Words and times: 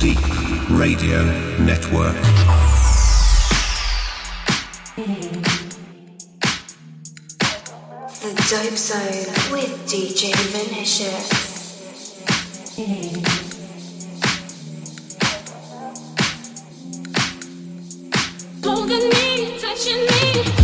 Deep 0.00 0.16
Radio 0.70 1.22
Network. 1.58 2.16
The 8.16 8.32
Dope 8.48 8.78
Zone 8.78 9.52
with 9.52 9.86
DJ 9.86 10.32
Vinicious. 10.48 11.28
Holding 18.64 19.08
me, 19.10 19.58
touching 19.60 20.06
me. 20.06 20.59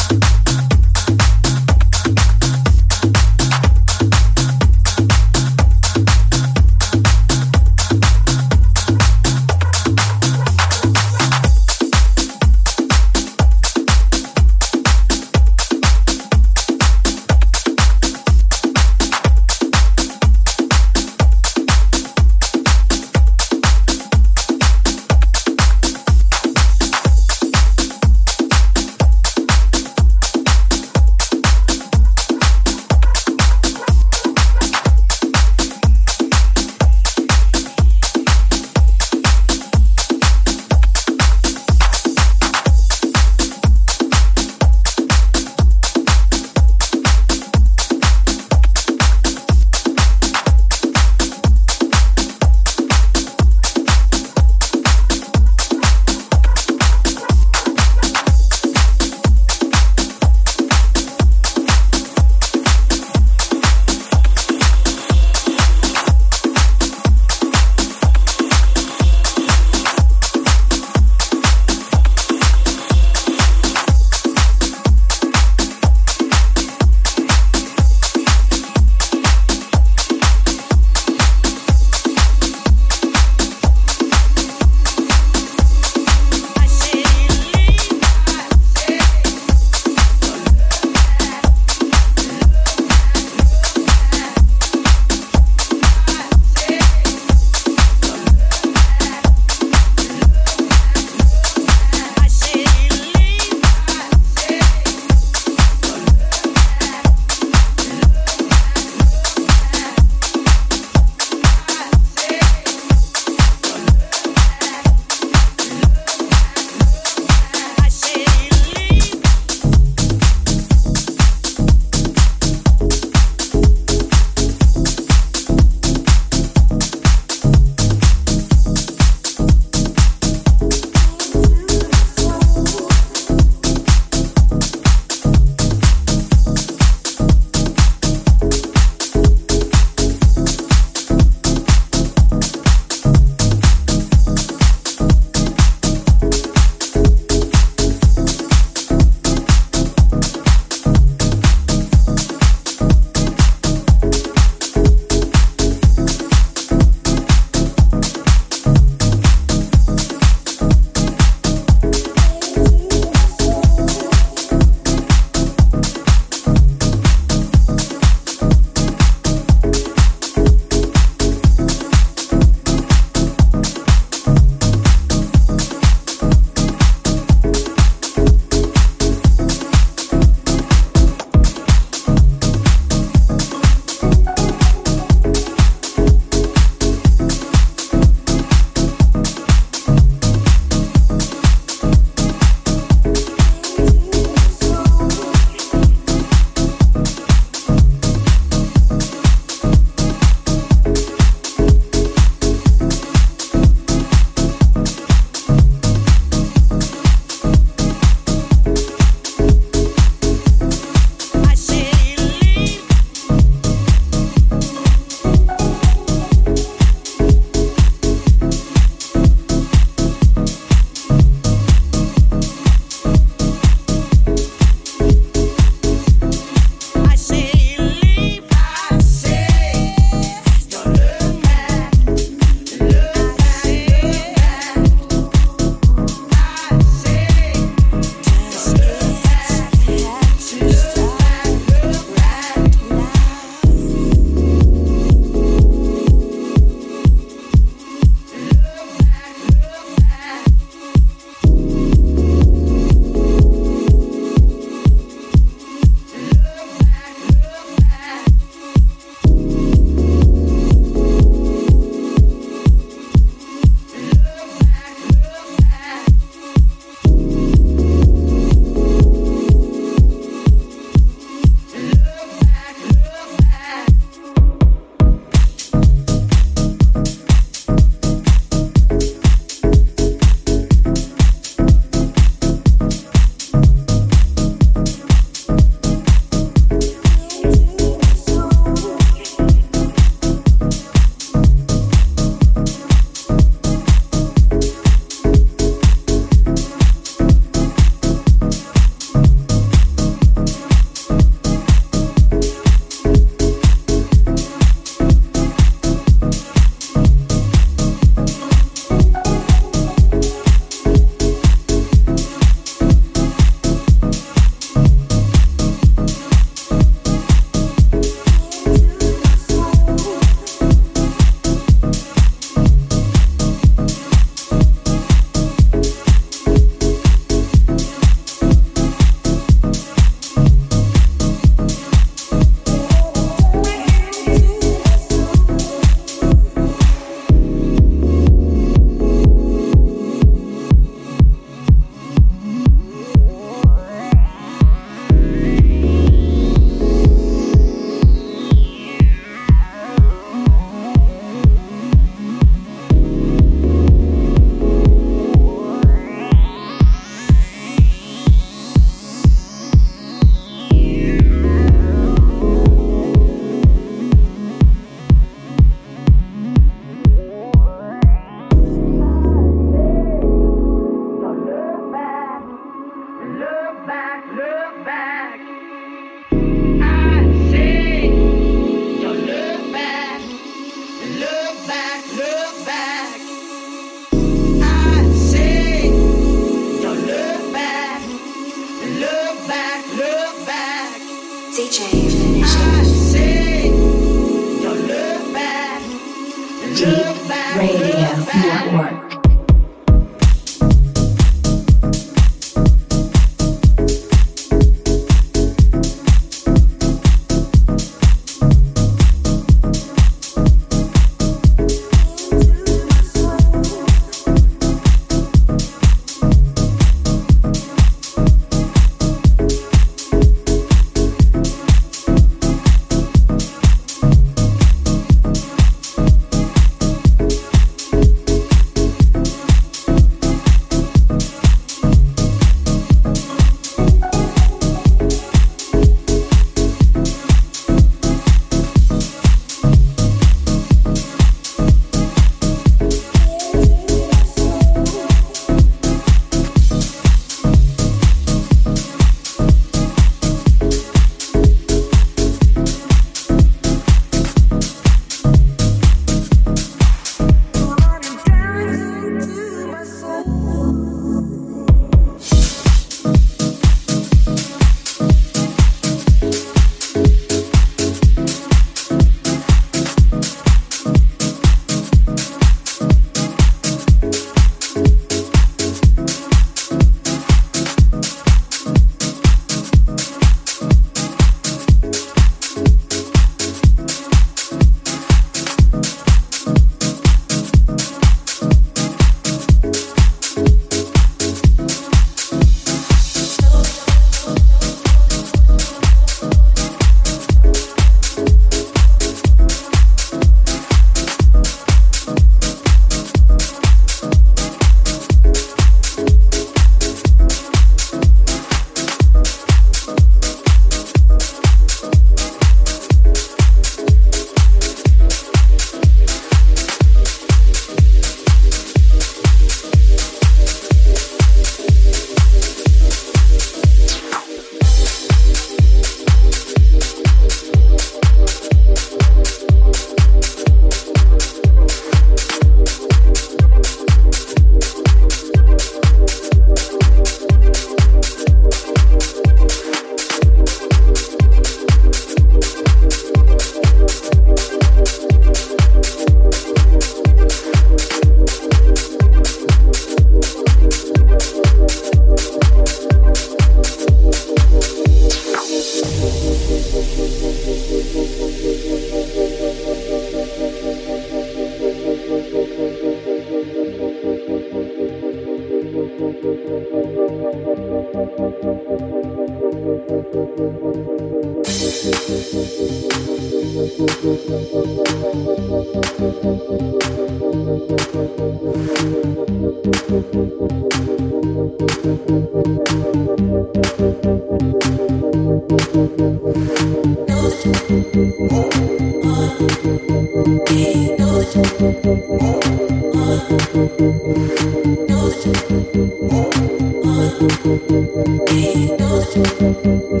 Oh. 599.62 600.00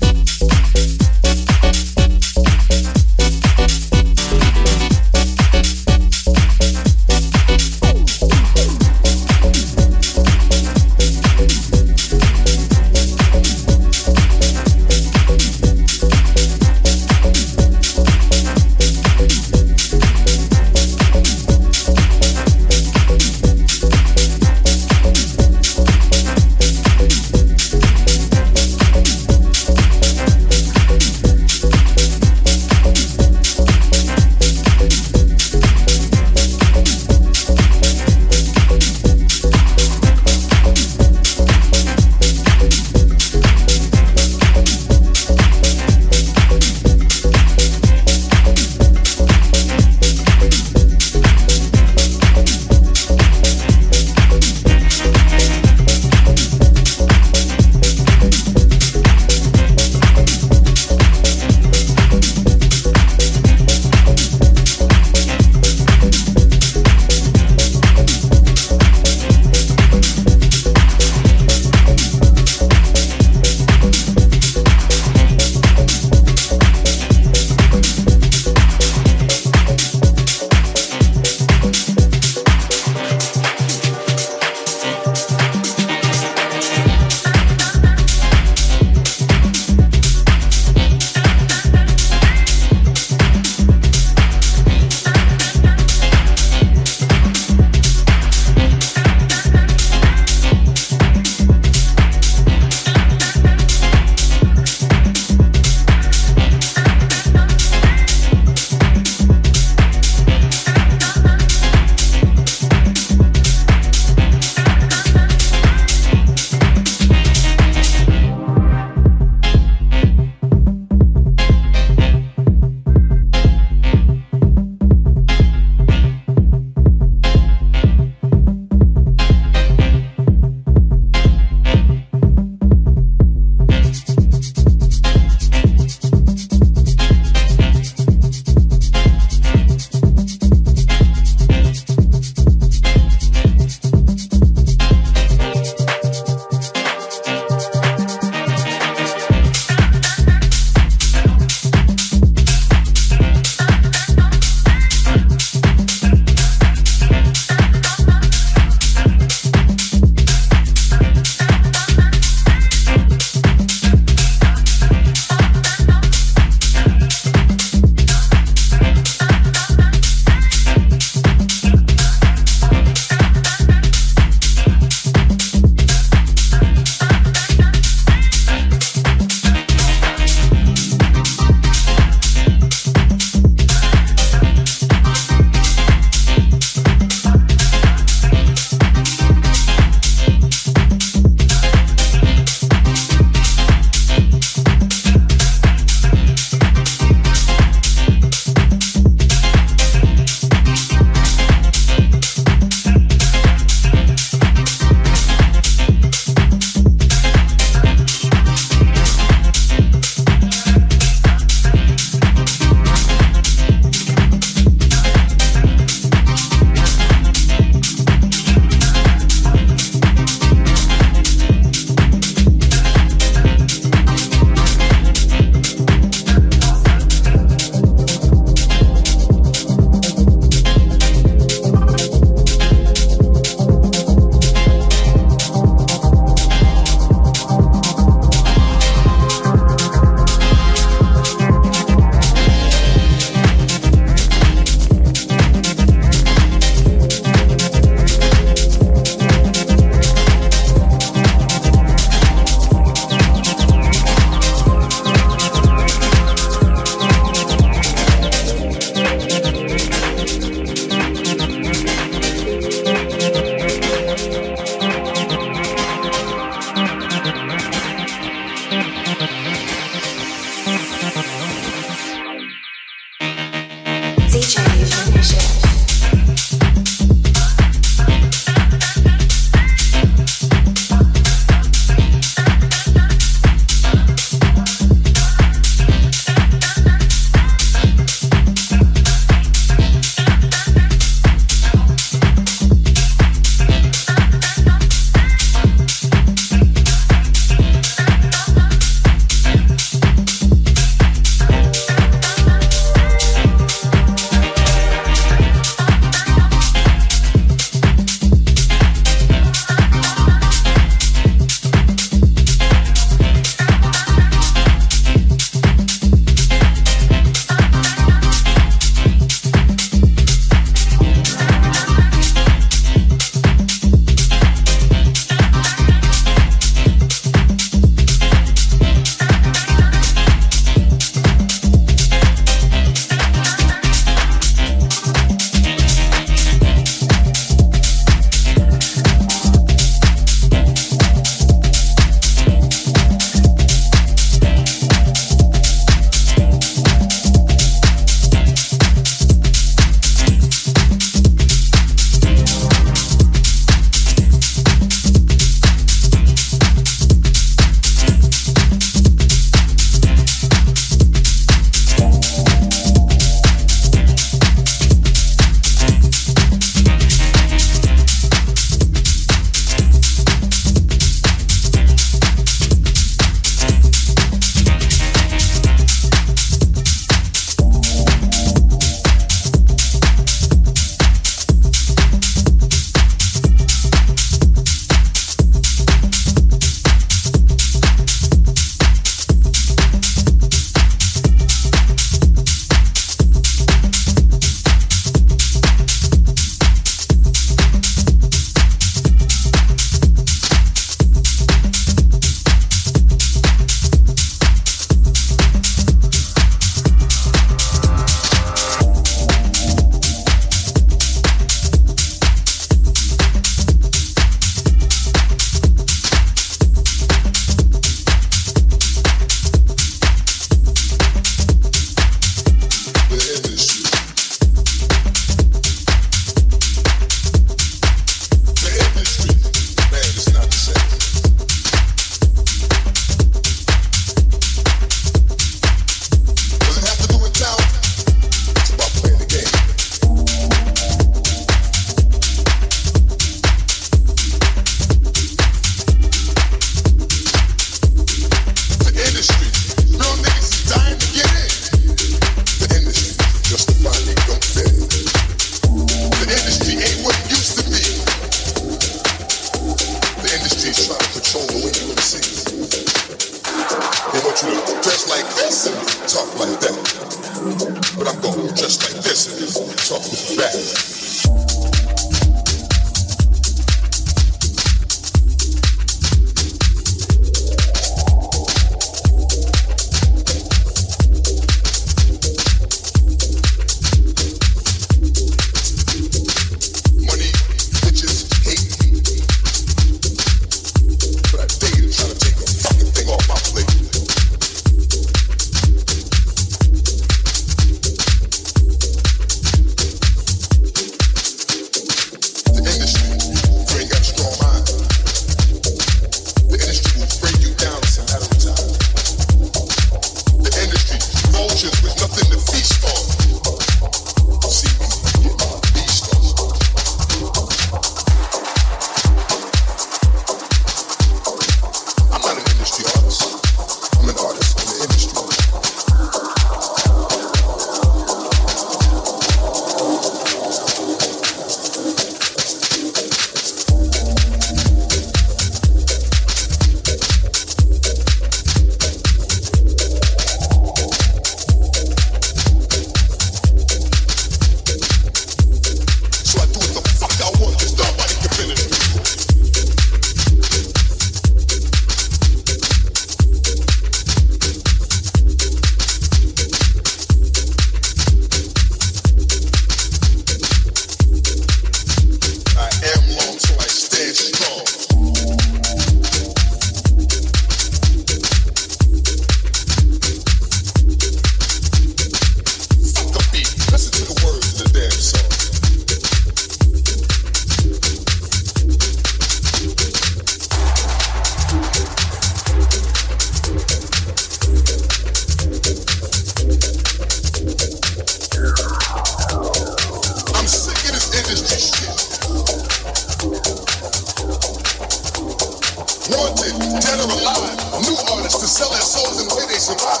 wanted, 596.10 596.54
dead 596.80 597.00
or 597.00 597.10
alive, 597.20 597.58
new 597.84 597.96
artists 598.12 598.40
to 598.40 598.48
sell 598.48 598.70
their 598.70 598.80
souls 598.80 599.20
and 599.20 599.28
pay 599.28 599.36
way 599.36 599.46
they 599.52 599.60
survive. 599.60 600.00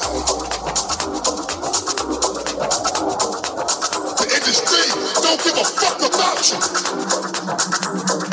The 4.16 4.26
industry 4.32 4.84
don't 5.22 5.40
give 5.44 5.58
a 5.58 5.64
fuck 5.64 5.98
about 6.00 6.40
you. 6.48 6.58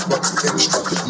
But 0.08 0.22
the 0.24 0.48
industry. 0.50 1.05